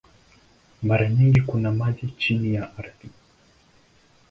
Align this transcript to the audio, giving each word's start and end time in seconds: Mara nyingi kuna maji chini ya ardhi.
Mara 0.83 1.09
nyingi 1.09 1.41
kuna 1.41 1.71
maji 1.71 2.07
chini 2.17 2.53
ya 2.53 2.77
ardhi. 2.77 3.09